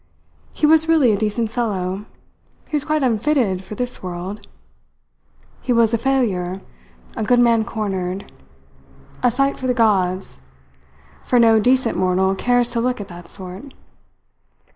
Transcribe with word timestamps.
He 0.51 0.65
was 0.65 0.87
really 0.89 1.11
a 1.13 1.15
decent 1.15 1.51
fellow, 1.51 2.05
he 2.67 2.75
was 2.75 2.83
quite 2.83 3.03
unfitted 3.03 3.63
for 3.63 3.75
this 3.75 4.01
world, 4.01 4.47
he 5.61 5.71
was 5.71 5.93
a 5.93 5.97
failure, 5.99 6.59
a 7.15 7.23
good 7.23 7.37
man 7.39 7.63
cornered 7.63 8.25
a 9.21 9.29
sight 9.29 9.57
for 9.57 9.67
the 9.67 9.75
gods; 9.75 10.39
for 11.23 11.37
no 11.37 11.59
decent 11.59 11.95
mortal 11.99 12.33
cares 12.33 12.71
to 12.71 12.81
look 12.81 12.99
at 12.99 13.09
that 13.09 13.29
sort." 13.29 13.75